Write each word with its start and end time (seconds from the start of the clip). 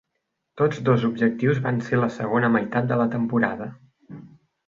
Tots 0.61 0.79
dos 0.87 1.03
objectius 1.09 1.59
van 1.65 1.77
ser 1.89 1.99
la 1.99 2.09
segona 2.15 2.51
meitat 2.55 2.87
de 2.93 2.99
la 3.03 3.07
temporada. 3.17 3.67